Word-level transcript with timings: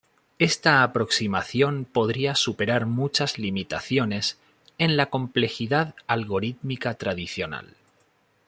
Esta 0.39 0.81
aproximación 0.81 1.85
podría 1.85 2.33
superar 2.33 2.87
muchas 2.87 3.37
limitaciones 3.37 4.39
en 4.79 4.97
la 4.97 5.11
complejidad 5.11 5.93
algorítmica 6.07 6.95
tradicional. 6.95 7.75